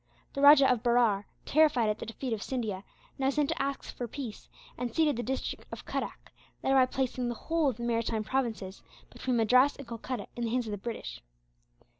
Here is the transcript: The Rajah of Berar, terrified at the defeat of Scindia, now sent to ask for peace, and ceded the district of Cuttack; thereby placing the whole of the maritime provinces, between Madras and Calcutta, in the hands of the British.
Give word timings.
The 0.33 0.41
Rajah 0.41 0.67
of 0.67 0.81
Berar, 0.81 1.27
terrified 1.45 1.87
at 1.87 1.99
the 1.99 2.07
defeat 2.07 2.33
of 2.33 2.41
Scindia, 2.41 2.83
now 3.19 3.29
sent 3.29 3.49
to 3.49 3.61
ask 3.61 3.83
for 3.95 4.07
peace, 4.07 4.49
and 4.75 4.91
ceded 4.91 5.15
the 5.15 5.21
district 5.21 5.67
of 5.71 5.85
Cuttack; 5.85 6.31
thereby 6.63 6.87
placing 6.87 7.29
the 7.29 7.35
whole 7.35 7.69
of 7.69 7.77
the 7.77 7.83
maritime 7.83 8.23
provinces, 8.23 8.81
between 9.11 9.37
Madras 9.37 9.75
and 9.75 9.87
Calcutta, 9.87 10.25
in 10.35 10.45
the 10.45 10.49
hands 10.49 10.65
of 10.65 10.71
the 10.71 10.77
British. 10.79 11.21